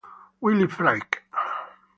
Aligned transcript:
Willi 0.41 0.65
Fricke 0.65 1.21